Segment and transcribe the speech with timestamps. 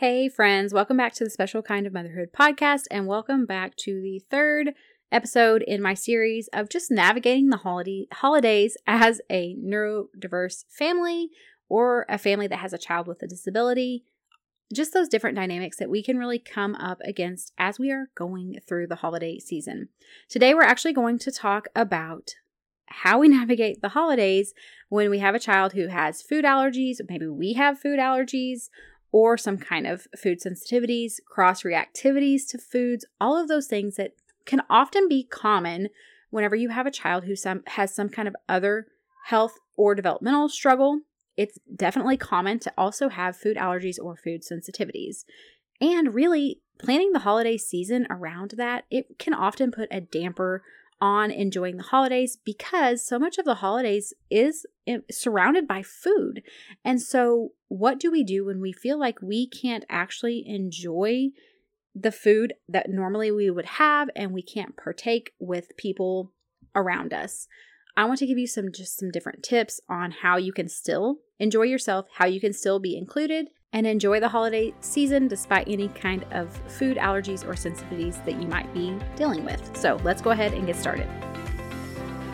[0.00, 3.98] Hey, friends, welcome back to the Special Kind of Motherhood podcast, and welcome back to
[4.02, 4.74] the third
[5.10, 11.30] episode in my series of just navigating the holiday, holidays as a neurodiverse family
[11.70, 14.04] or a family that has a child with a disability.
[14.70, 18.58] Just those different dynamics that we can really come up against as we are going
[18.68, 19.88] through the holiday season.
[20.28, 22.34] Today, we're actually going to talk about
[22.88, 24.52] how we navigate the holidays
[24.90, 28.68] when we have a child who has food allergies, maybe we have food allergies,
[29.12, 34.12] or some kind of food sensitivities, cross reactivities to foods, all of those things that
[34.44, 35.88] can often be common
[36.30, 38.86] whenever you have a child who some, has some kind of other
[39.26, 41.00] health or developmental struggle.
[41.36, 45.24] It's definitely common to also have food allergies or food sensitivities.
[45.80, 50.62] And really, planning the holiday season around that, it can often put a damper
[51.00, 54.64] on enjoying the holidays because so much of the holidays is
[55.10, 56.42] surrounded by food.
[56.84, 61.28] And so, what do we do when we feel like we can't actually enjoy
[61.94, 66.32] the food that normally we would have and we can't partake with people
[66.74, 67.46] around us?
[67.96, 71.16] I want to give you some just some different tips on how you can still
[71.38, 75.88] enjoy yourself, how you can still be included, and enjoy the holiday season despite any
[75.88, 79.76] kind of food allergies or sensitivities that you might be dealing with.
[79.76, 81.06] So let's go ahead and get started.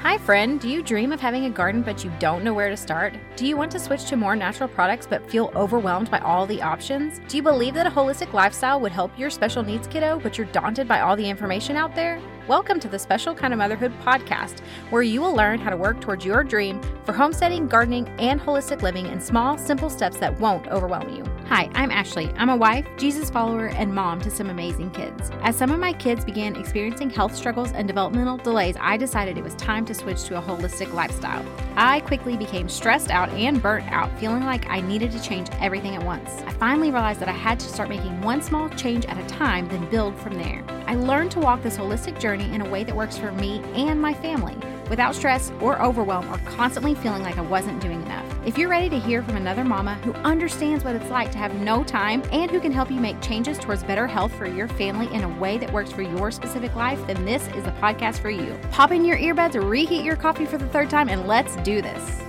[0.03, 0.61] Hi, friend.
[0.61, 3.15] Do you dream of having a garden but you don't know where to start?
[3.35, 6.63] Do you want to switch to more natural products but feel overwhelmed by all the
[6.63, 7.20] options?
[7.27, 10.47] Do you believe that a holistic lifestyle would help your special needs kiddo but you're
[10.48, 12.20] daunted by all the information out there?
[12.48, 16.01] Welcome to the Special Kind of Motherhood podcast, where you will learn how to work
[16.01, 20.67] towards your dream for homesteading, gardening, and holistic living in small, simple steps that won't
[20.69, 21.31] overwhelm you.
[21.55, 22.33] Hi, I'm Ashley.
[22.39, 25.31] I'm a wife, Jesus follower, and mom to some amazing kids.
[25.42, 29.45] As some of my kids began experiencing health struggles and developmental delays, I decided it
[29.45, 31.45] was time to switch to a holistic lifestyle.
[31.77, 35.95] I quickly became stressed out and burnt out, feeling like I needed to change everything
[35.95, 36.30] at once.
[36.47, 39.69] I finally realized that I had to start making one small change at a time,
[39.69, 40.64] then build from there.
[40.86, 44.00] I learned to walk this holistic journey in a way that works for me and
[44.00, 44.56] my family
[44.93, 48.27] without stress or overwhelm or constantly feeling like I wasn't doing enough.
[48.45, 51.55] If you're ready to hear from another mama who understands what it's like to have
[51.55, 55.11] no time and who can help you make changes towards better health for your family
[55.14, 58.29] in a way that works for your specific life, then this is the podcast for
[58.29, 58.55] you.
[58.70, 62.20] Pop in your earbuds, reheat your coffee for the third time, and let's do this.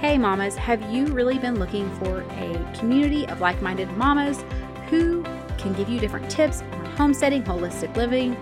[0.00, 4.44] Hey, mamas, have you really been looking for a community of like minded mamas
[4.90, 5.22] who
[5.56, 8.36] can give you different tips on homesteading, holistic living?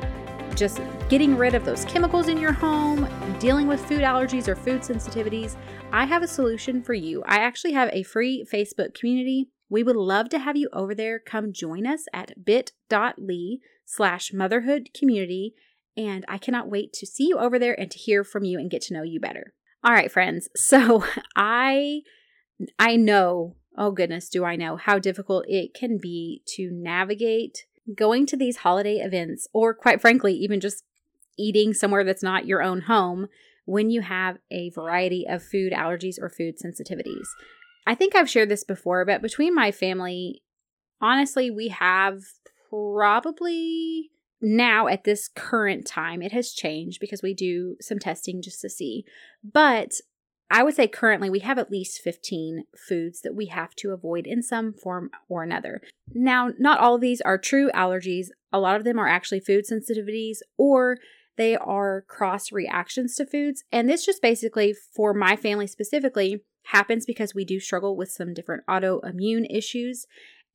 [0.58, 3.08] Just getting rid of those chemicals in your home,
[3.38, 5.54] dealing with food allergies or food sensitivities,
[5.92, 7.22] I have a solution for you.
[7.26, 9.50] I actually have a free Facebook community.
[9.70, 11.20] We would love to have you over there.
[11.20, 15.54] Come join us at bit.ly slash motherhood community.
[15.96, 18.70] And I cannot wait to see you over there and to hear from you and
[18.70, 19.54] get to know you better.
[19.84, 20.48] All right, friends.
[20.56, 21.04] So
[21.36, 22.00] I
[22.76, 28.26] I know, oh goodness, do I know how difficult it can be to navigate going
[28.26, 30.84] to these holiday events, or quite frankly, even just
[31.38, 33.28] eating somewhere that's not your own home
[33.64, 37.26] when you have a variety of food allergies or food sensitivities.
[37.86, 40.42] I think I've shared this before, but between my family,
[41.00, 42.22] honestly, we have
[42.70, 44.10] probably
[44.40, 48.70] now at this current time, it has changed because we do some testing just to
[48.70, 49.04] see.
[49.42, 49.94] But
[50.50, 54.26] I would say currently we have at least 15 foods that we have to avoid
[54.26, 55.82] in some form or another.
[56.14, 58.28] Now, not all of these are true allergies.
[58.52, 60.96] A lot of them are actually food sensitivities or
[61.36, 63.64] they are cross reactions to foods.
[63.70, 68.34] And this just basically, for my family specifically, happens because we do struggle with some
[68.34, 70.06] different autoimmune issues.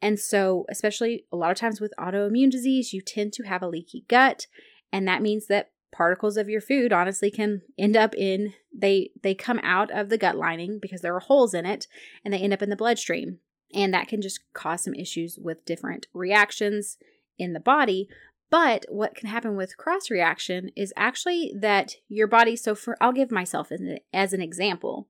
[0.02, 3.68] And so, especially a lot of times with autoimmune disease, you tend to have a
[3.68, 4.48] leaky gut.
[4.92, 9.34] And that means that particles of your food honestly can end up in they they
[9.34, 11.88] come out of the gut lining because there are holes in it
[12.26, 13.40] and they end up in the bloodstream.
[13.74, 16.98] And that can just cause some issues with different reactions
[17.40, 18.08] in the body.
[18.52, 23.14] But what can happen with cross reaction is actually that your body so for i'll
[23.14, 25.08] give myself as an, as an example.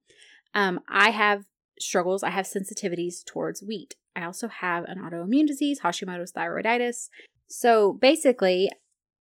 [0.53, 1.45] Um, i have
[1.79, 3.95] struggles i have sensitivities towards wheat.
[4.15, 7.09] I also have an autoimmune disease hashimoto's thyroiditis.
[7.47, 8.69] So basically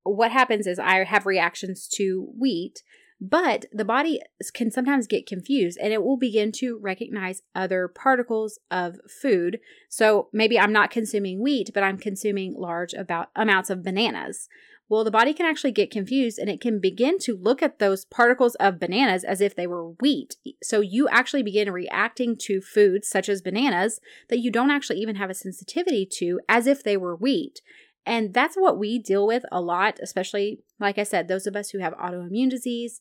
[0.04, 2.82] what happens is I have reactions to wheat,
[3.20, 4.20] but the body
[4.52, 9.60] can sometimes get confused and it will begin to recognize other particles of food.
[9.88, 14.48] So maybe I'm not consuming wheat, but I'm consuming large about amounts of bananas.
[14.88, 18.04] Well, the body can actually get confused and it can begin to look at those
[18.04, 20.36] particles of bananas as if they were wheat.
[20.62, 25.16] So you actually begin reacting to foods such as bananas that you don't actually even
[25.16, 27.62] have a sensitivity to as if they were wheat.
[28.04, 31.70] And that's what we deal with a lot, especially, like I said, those of us
[31.70, 33.00] who have autoimmune disease,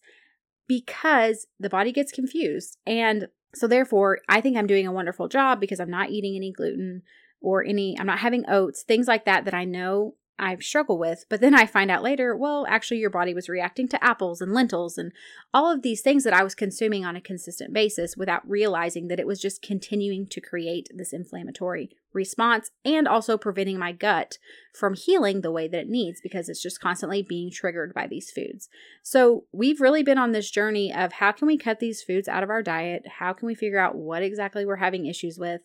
[0.67, 2.77] because the body gets confused.
[2.85, 6.51] And so, therefore, I think I'm doing a wonderful job because I'm not eating any
[6.51, 7.01] gluten
[7.41, 11.25] or any, I'm not having oats, things like that that I know I struggle with.
[11.29, 14.53] But then I find out later, well, actually, your body was reacting to apples and
[14.53, 15.11] lentils and
[15.53, 19.19] all of these things that I was consuming on a consistent basis without realizing that
[19.19, 24.37] it was just continuing to create this inflammatory response and also preventing my gut
[24.73, 28.31] from healing the way that it needs because it's just constantly being triggered by these
[28.31, 28.67] foods.
[29.03, 32.43] So, we've really been on this journey of how can we cut these foods out
[32.43, 33.03] of our diet?
[33.19, 35.61] How can we figure out what exactly we're having issues with?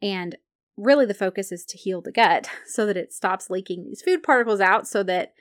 [0.00, 0.36] And
[0.76, 4.22] really the focus is to heal the gut so that it stops leaking these food
[4.22, 5.32] particles out so that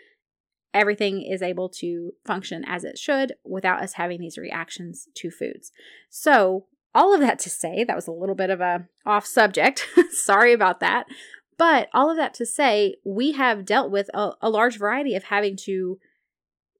[0.73, 5.71] everything is able to function as it should without us having these reactions to foods.
[6.09, 9.87] So, all of that to say, that was a little bit of a off subject.
[10.11, 11.05] Sorry about that.
[11.57, 15.25] But all of that to say, we have dealt with a, a large variety of
[15.25, 15.99] having to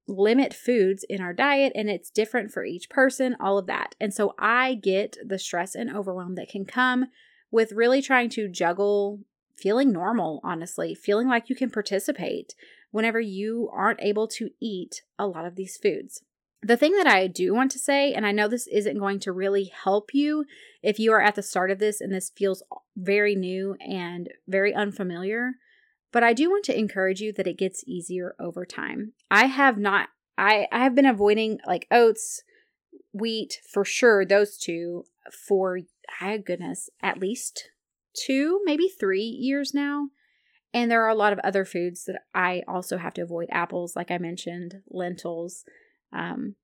[0.08, 3.96] limit foods in our diet and it's different for each person, all of that.
[4.02, 7.06] And so I get the stress and overwhelm that can come
[7.52, 9.20] with really trying to juggle
[9.56, 12.56] feeling normal, honestly, feeling like you can participate
[12.92, 16.24] whenever you aren't able to eat a lot of these foods.
[16.64, 19.32] The thing that I do want to say, and I know this isn't going to
[19.32, 20.46] really help you
[20.84, 22.64] if you are at the start of this and this feels
[22.96, 25.54] very new and very unfamiliar,
[26.12, 29.14] but I do want to encourage you that it gets easier over time.
[29.32, 32.44] I have not I I have been avoiding like oats,
[33.12, 35.80] wheat for sure, those two for
[36.20, 37.70] my goodness, at least
[38.14, 40.10] two, maybe three years now.
[40.74, 43.96] And there are a lot of other foods that I also have to avoid apples,
[43.96, 45.66] like I mentioned, lentils,
[46.14, 46.56] um,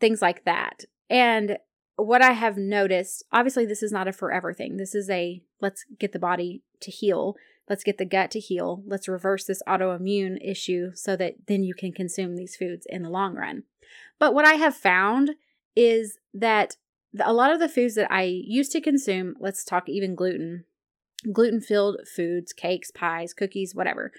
[0.00, 0.84] things like that.
[1.10, 1.58] And
[1.96, 4.76] what I have noticed, obviously, this is not a forever thing.
[4.76, 7.36] This is a let's get the body to heal.
[7.68, 8.82] Let's get the gut to heal.
[8.86, 13.10] Let's reverse this autoimmune issue so that then you can consume these foods in the
[13.10, 13.64] long run.
[14.20, 15.32] But what I have found
[15.74, 16.76] is that
[17.24, 20.64] a lot of the foods that I used to consume, let's talk even gluten,
[21.32, 24.12] gluten filled foods, cakes, pies, cookies, whatever.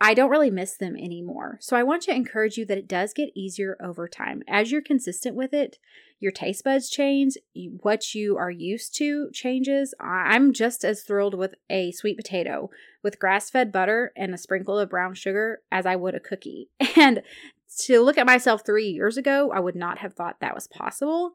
[0.00, 1.58] I don't really miss them anymore.
[1.60, 4.42] So I want to encourage you that it does get easier over time.
[4.46, 5.78] As you're consistent with it,
[6.20, 7.36] your taste buds change,
[7.80, 9.94] what you are used to changes.
[10.00, 12.70] I'm just as thrilled with a sweet potato
[13.02, 16.70] with grass fed butter and a sprinkle of brown sugar as I would a cookie.
[16.96, 17.22] And
[17.84, 21.32] to look at myself three years ago, I would not have thought that was possible.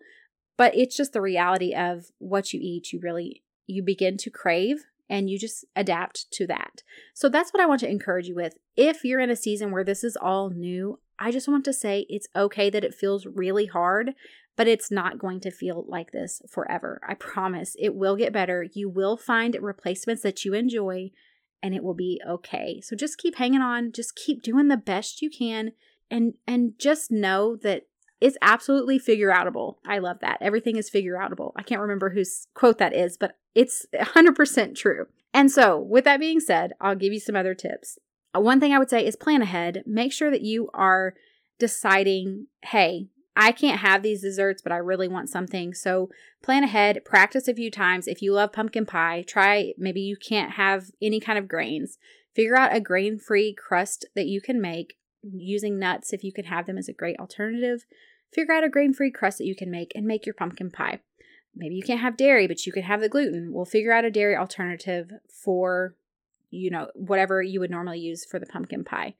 [0.57, 4.85] But it's just the reality of what you eat, you really you begin to crave
[5.09, 6.83] and you just adapt to that.
[7.13, 8.55] So that's what I want to encourage you with.
[8.75, 12.05] If you're in a season where this is all new, I just want to say
[12.09, 14.13] it's okay that it feels really hard,
[14.55, 16.99] but it's not going to feel like this forever.
[17.07, 18.65] I promise it will get better.
[18.73, 21.11] You will find replacements that you enjoy
[21.61, 22.81] and it will be okay.
[22.81, 25.71] So just keep hanging on, just keep doing the best you can
[26.11, 27.83] and and just know that
[28.23, 29.75] it's absolutely figure outable.
[29.85, 30.37] I love that.
[30.39, 31.51] Everything is figure outable.
[31.57, 35.07] I can't remember whose quote that is, but it's 100% true.
[35.33, 37.99] And so, with that being said, I'll give you some other tips.
[38.33, 39.83] Uh, one thing I would say is plan ahead.
[39.85, 41.15] Make sure that you are
[41.59, 45.73] deciding, hey, I can't have these desserts, but I really want something.
[45.73, 46.09] So
[46.41, 48.07] plan ahead, practice a few times.
[48.07, 51.97] If you love pumpkin pie, try maybe you can't have any kind of grains.
[52.33, 56.45] Figure out a grain free crust that you can make using nuts if you can
[56.45, 57.85] have them as a great alternative.
[58.33, 60.99] Figure out a grain free crust that you can make and make your pumpkin pie.
[61.55, 63.53] Maybe you can't have dairy, but you can have the gluten.
[63.53, 65.95] We'll figure out a dairy alternative for,
[66.49, 69.15] you know, whatever you would normally use for the pumpkin pie.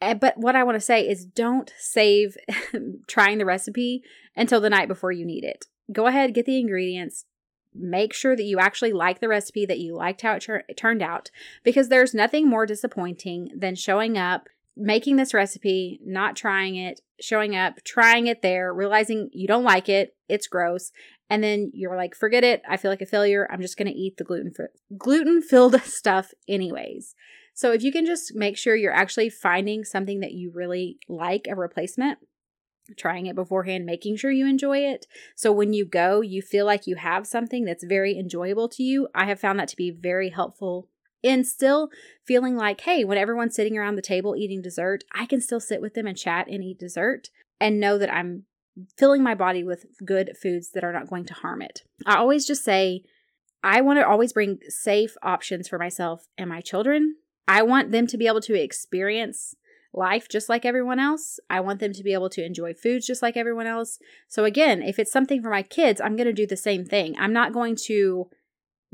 [0.00, 2.36] Eh, but what I want to say is don't save
[3.08, 4.02] trying the recipe
[4.36, 5.66] until the night before you need it.
[5.92, 7.24] Go ahead, get the ingredients,
[7.74, 11.02] make sure that you actually like the recipe, that you liked how it, it, turned
[11.02, 11.30] out,
[11.62, 17.54] because there's nothing more disappointing than showing up making this recipe, not trying it, showing
[17.54, 20.90] up, trying it there, realizing you don't like it, it's gross,
[21.30, 23.48] and then you're like, forget it, I feel like a failure.
[23.50, 24.52] I'm just going to eat the gluten
[24.96, 27.14] gluten filled stuff anyways.
[27.54, 31.46] So if you can just make sure you're actually finding something that you really like
[31.48, 32.18] a replacement,
[32.96, 35.06] trying it beforehand, making sure you enjoy it.
[35.36, 39.08] So when you go, you feel like you have something that's very enjoyable to you.
[39.14, 40.88] I have found that to be very helpful
[41.24, 41.88] and still
[42.24, 45.80] feeling like, hey, when everyone's sitting around the table eating dessert, I can still sit
[45.80, 48.44] with them and chat and eat dessert and know that I'm
[48.96, 51.82] filling my body with good foods that are not going to harm it.
[52.04, 53.04] I always just say,
[53.62, 57.16] I want to always bring safe options for myself and my children.
[57.48, 59.54] I want them to be able to experience
[59.92, 61.38] life just like everyone else.
[61.48, 63.98] I want them to be able to enjoy foods just like everyone else.
[64.28, 67.14] So, again, if it's something for my kids, I'm going to do the same thing.
[67.18, 68.28] I'm not going to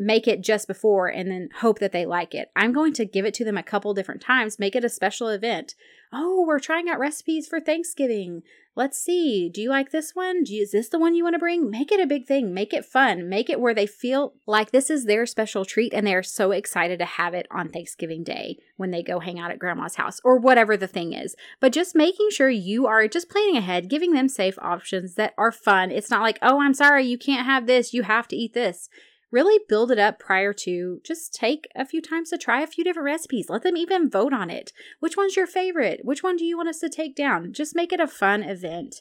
[0.00, 2.50] make it just before and then hope that they like it.
[2.56, 5.28] I'm going to give it to them a couple different times, make it a special
[5.28, 5.74] event.
[6.10, 8.42] Oh, we're trying out recipes for Thanksgiving.
[8.74, 9.50] Let's see.
[9.52, 10.44] Do you like this one?
[10.46, 11.70] You, is this the one you want to bring?
[11.70, 12.54] Make it a big thing.
[12.54, 13.28] Make it fun.
[13.28, 16.50] Make it where they feel like this is their special treat and they are so
[16.50, 20.18] excited to have it on Thanksgiving Day when they go hang out at grandma's house
[20.24, 21.36] or whatever the thing is.
[21.60, 25.52] But just making sure you are just planning ahead, giving them safe options that are
[25.52, 25.90] fun.
[25.90, 27.92] It's not like, oh, I'm sorry, you can't have this.
[27.92, 28.88] You have to eat this
[29.30, 32.84] really build it up prior to just take a few times to try a few
[32.84, 33.48] different recipes.
[33.48, 34.72] Let them even vote on it.
[34.98, 36.00] Which one's your favorite?
[36.02, 37.52] Which one do you want us to take down?
[37.52, 38.96] Just make it a fun event.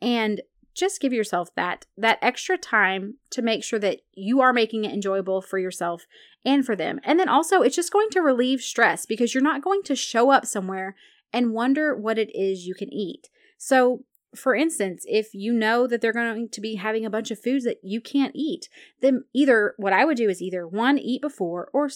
[0.00, 0.42] And
[0.74, 4.92] just give yourself that that extra time to make sure that you are making it
[4.92, 6.06] enjoyable for yourself
[6.44, 6.98] and for them.
[7.04, 10.30] And then also it's just going to relieve stress because you're not going to show
[10.30, 10.96] up somewhere
[11.32, 13.28] and wonder what it is you can eat.
[13.58, 17.38] So for instance, if you know that they're going to be having a bunch of
[17.38, 18.68] foods that you can't eat,
[19.00, 21.90] then either what I would do is either one, eat before, or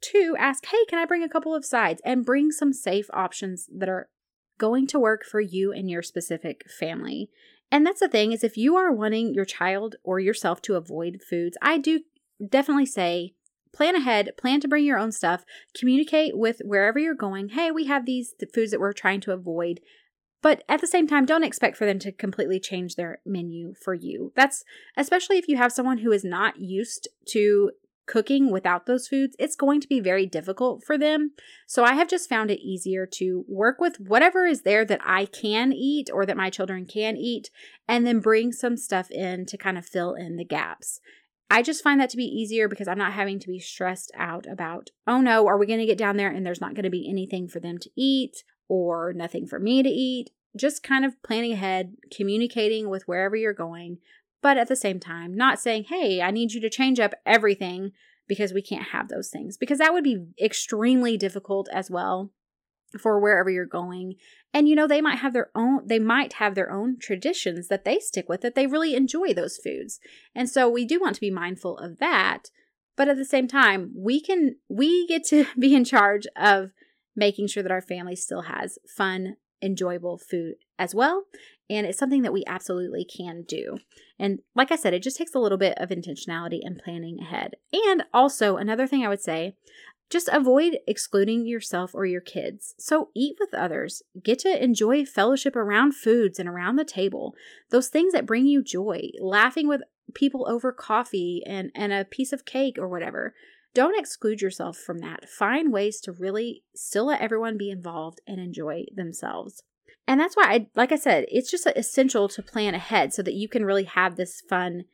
[0.00, 3.68] two, ask, hey, can I bring a couple of sides and bring some safe options
[3.76, 4.08] that are
[4.58, 7.30] going to work for you and your specific family.
[7.70, 11.20] And that's the thing is if you are wanting your child or yourself to avoid
[11.28, 12.00] foods, I do
[12.48, 13.34] definitely say
[13.74, 15.44] plan ahead, plan to bring your own stuff,
[15.78, 17.50] communicate with wherever you're going.
[17.50, 19.80] Hey, we have these foods that we're trying to avoid.
[20.42, 23.94] But at the same time, don't expect for them to completely change their menu for
[23.94, 24.32] you.
[24.36, 24.64] That's
[24.96, 27.70] especially if you have someone who is not used to
[28.06, 31.32] cooking without those foods, it's going to be very difficult for them.
[31.66, 35.26] So I have just found it easier to work with whatever is there that I
[35.26, 37.50] can eat or that my children can eat,
[37.88, 41.00] and then bring some stuff in to kind of fill in the gaps.
[41.50, 44.46] I just find that to be easier because I'm not having to be stressed out
[44.46, 46.90] about, oh no, are we going to get down there and there's not going to
[46.90, 50.30] be anything for them to eat or nothing for me to eat?
[50.56, 53.98] just kind of planning ahead, communicating with wherever you're going,
[54.42, 57.92] but at the same time, not saying, hey, I need you to change up everything
[58.28, 62.32] because we can't have those things, because that would be extremely difficult as well
[63.00, 64.14] for wherever you're going.
[64.52, 67.84] And you know, they might have their own they might have their own traditions that
[67.84, 70.00] they stick with that they really enjoy those foods.
[70.34, 72.50] And so we do want to be mindful of that,
[72.96, 76.70] but at the same time, we can we get to be in charge of
[77.16, 81.24] making sure that our family still has fun, enjoyable food as well.
[81.68, 83.78] And it's something that we absolutely can do.
[84.18, 87.54] And like I said, it just takes a little bit of intentionality and planning ahead.
[87.72, 89.56] And also, another thing I would say
[90.08, 92.74] just avoid excluding yourself or your kids.
[92.78, 94.02] So eat with others.
[94.22, 97.34] Get to enjoy fellowship around foods and around the table.
[97.70, 99.82] Those things that bring you joy, laughing with
[100.14, 103.34] people over coffee and, and a piece of cake or whatever.
[103.76, 105.28] Don't exclude yourself from that.
[105.28, 109.62] Find ways to really still let everyone be involved and enjoy themselves.
[110.08, 113.34] And that's why I like I said, it's just essential to plan ahead so that
[113.34, 114.84] you can really have this fun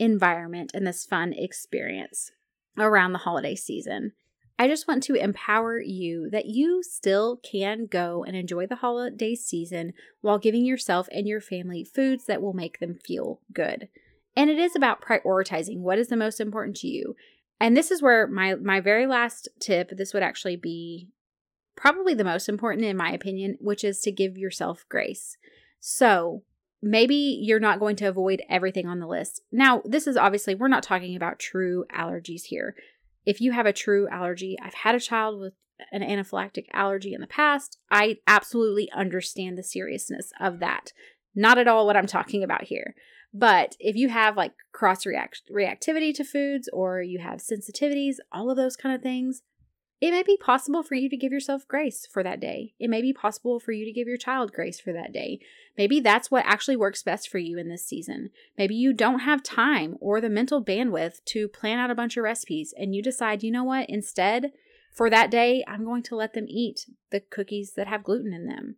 [0.00, 2.32] environment and this fun experience
[2.76, 4.10] around the holiday season.
[4.58, 9.36] I just want to empower you that you still can go and enjoy the holiday
[9.36, 13.86] season while giving yourself and your family foods that will make them feel good.
[14.34, 17.14] And it is about prioritizing what is the most important to you
[17.60, 21.08] and this is where my my very last tip this would actually be
[21.76, 25.36] probably the most important in my opinion which is to give yourself grace.
[25.80, 26.42] So
[26.82, 29.42] maybe you're not going to avoid everything on the list.
[29.50, 32.74] Now this is obviously we're not talking about true allergies here.
[33.24, 35.54] If you have a true allergy i've had a child with
[35.92, 40.92] an anaphylactic allergy in the past i absolutely understand the seriousness of that
[41.36, 42.94] not at all what i'm talking about here
[43.38, 48.50] but if you have like cross react reactivity to foods or you have sensitivities, all
[48.50, 49.42] of those kind of things,
[50.00, 52.74] it may be possible for you to give yourself grace for that day.
[52.78, 55.40] It may be possible for you to give your child grace for that day.
[55.76, 58.30] Maybe that's what actually works best for you in this season.
[58.56, 62.24] Maybe you don't have time or the mental bandwidth to plan out a bunch of
[62.24, 64.52] recipes and you decide, you know what, instead,
[64.94, 68.46] for that day, I'm going to let them eat the cookies that have gluten in
[68.46, 68.76] them.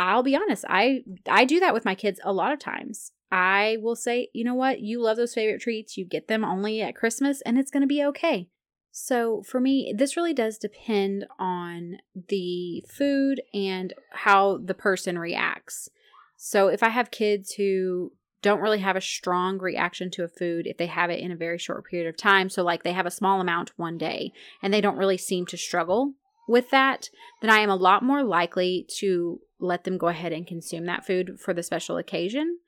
[0.00, 3.12] I'll be honest, I I do that with my kids a lot of times.
[3.30, 4.80] I will say, you know what?
[4.80, 5.98] You love those favorite treats.
[5.98, 8.48] You get them only at Christmas and it's going to be okay.
[8.90, 15.90] So for me, this really does depend on the food and how the person reacts.
[16.34, 20.66] So if I have kids who don't really have a strong reaction to a food
[20.66, 23.06] if they have it in a very short period of time, so like they have
[23.06, 26.14] a small amount one day and they don't really seem to struggle
[26.48, 27.10] with that,
[27.42, 31.06] then I am a lot more likely to let them go ahead and consume that
[31.06, 32.58] food for the special occasion.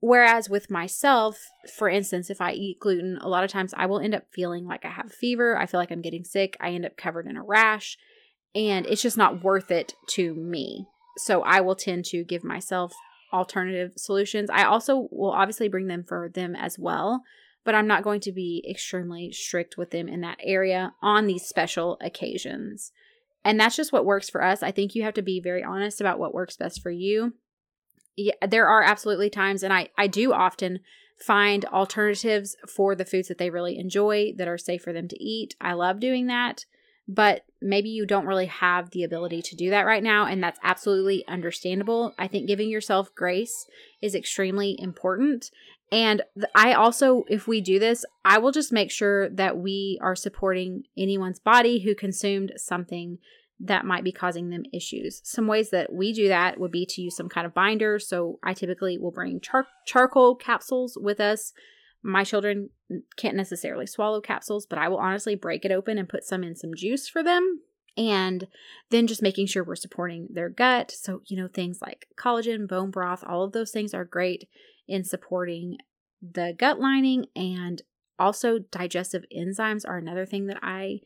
[0.00, 4.00] Whereas with myself, for instance, if I eat gluten, a lot of times I will
[4.00, 5.58] end up feeling like I have fever.
[5.58, 6.56] I feel like I'm getting sick.
[6.58, 7.98] I end up covered in a rash,
[8.54, 10.86] and it's just not worth it to me.
[11.18, 12.94] So I will tend to give myself
[13.30, 14.48] alternative solutions.
[14.50, 17.22] I also will obviously bring them for them as well,
[17.62, 21.44] but I'm not going to be extremely strict with them in that area on these
[21.44, 22.90] special occasions.
[23.44, 24.62] And that's just what works for us.
[24.62, 27.34] I think you have to be very honest about what works best for you.
[28.16, 30.80] Yeah, there are absolutely times, and I, I do often
[31.18, 35.22] find alternatives for the foods that they really enjoy that are safe for them to
[35.22, 35.54] eat.
[35.60, 36.66] I love doing that,
[37.10, 40.60] but maybe you don't really have the ability to do that right now, and that's
[40.62, 42.14] absolutely understandable.
[42.16, 43.66] I think giving yourself grace
[44.00, 45.50] is extremely important.
[45.90, 46.22] And
[46.54, 50.84] I also, if we do this, I will just make sure that we are supporting
[50.96, 53.18] anyone's body who consumed something
[53.58, 55.20] that might be causing them issues.
[55.24, 57.98] Some ways that we do that would be to use some kind of binder.
[57.98, 61.52] So I typically will bring char- charcoal capsules with us.
[62.02, 62.70] My children
[63.16, 66.56] can't necessarily swallow capsules, but I will honestly break it open and put some in
[66.56, 67.60] some juice for them.
[67.96, 68.46] And
[68.90, 70.90] then just making sure we're supporting their gut.
[70.90, 74.48] So, you know, things like collagen, bone broth, all of those things are great
[74.88, 75.76] in supporting
[76.22, 77.26] the gut lining.
[77.34, 77.82] And
[78.18, 81.00] also, digestive enzymes are another thing that I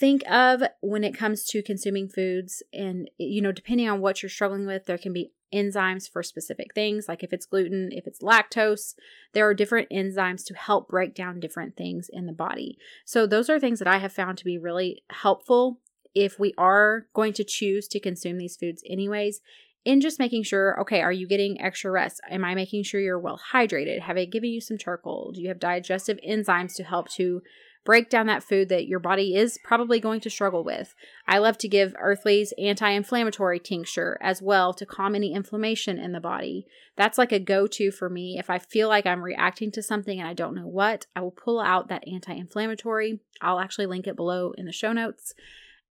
[0.00, 2.62] think of when it comes to consuming foods.
[2.72, 6.74] And, you know, depending on what you're struggling with, there can be enzymes for specific
[6.74, 8.94] things, like if it's gluten, if it's lactose,
[9.32, 12.78] there are different enzymes to help break down different things in the body.
[13.04, 15.78] So, those are things that I have found to be really helpful
[16.14, 19.40] if we are going to choose to consume these foods, anyways.
[19.84, 22.20] In just making sure, okay, are you getting extra rest?
[22.30, 24.00] Am I making sure you're well hydrated?
[24.00, 25.32] Have I given you some charcoal?
[25.32, 27.42] Do you have digestive enzymes to help to
[27.84, 30.94] break down that food that your body is probably going to struggle with.
[31.26, 36.12] I love to give Earthley's anti inflammatory tincture as well to calm any inflammation in
[36.12, 36.66] the body.
[36.96, 38.36] That's like a go to for me.
[38.38, 41.30] If I feel like I'm reacting to something and I don't know what, I will
[41.30, 43.20] pull out that anti inflammatory.
[43.40, 45.34] I'll actually link it below in the show notes.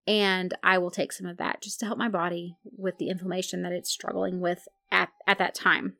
[0.08, 3.62] And I will take some of that just to help my body with the inflammation
[3.64, 5.96] that it's struggling with at, at that time.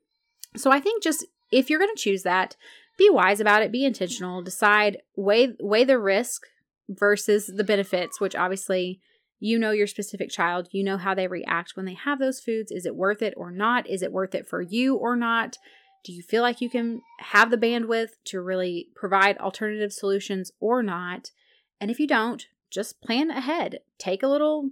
[0.56, 2.56] So I think just if you're going to choose that,
[3.02, 6.44] be wise about it, be intentional, decide weigh weigh the risk
[6.88, 9.02] versus the benefits, which obviously
[9.40, 12.72] you know your specific child, you know how they react when they have those foods.
[12.72, 13.90] Is it worth it or not?
[13.90, 15.58] Is it worth it for you or not?
[16.04, 20.84] Do you feel like you can have the bandwidth to really provide alternative solutions or
[20.84, 21.32] not?
[21.80, 23.80] And if you don't, just plan ahead.
[23.98, 24.70] Take a little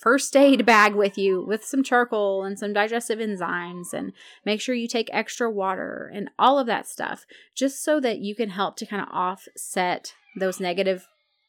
[0.00, 4.12] first aid bag with you with some charcoal and some digestive enzymes and
[4.46, 8.34] make sure you take extra water and all of that stuff just so that you
[8.34, 11.06] can help to kind of offset those negative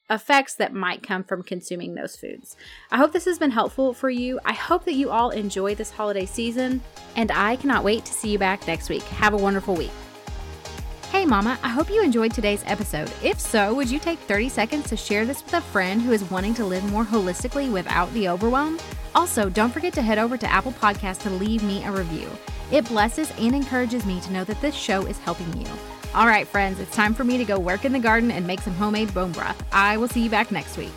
[0.09, 2.57] effects that might come from consuming those foods.
[2.91, 4.41] I hope this has been helpful for you.
[4.43, 6.81] I hope that you all enjoy this holiday season
[7.15, 9.03] and I cannot wait to see you back next week.
[9.03, 9.91] Have a wonderful week.
[11.11, 13.11] Hey, Mama, I hope you enjoyed today's episode.
[13.21, 16.23] If so, would you take 30 seconds to share this with a friend who is
[16.31, 18.79] wanting to live more holistically without the overwhelm?
[19.13, 22.29] Also, don't forget to head over to Apple Podcasts to leave me a review.
[22.71, 25.67] It blesses and encourages me to know that this show is helping you.
[26.15, 28.61] All right, friends, it's time for me to go work in the garden and make
[28.61, 29.61] some homemade bone broth.
[29.73, 30.93] I will see you back next week.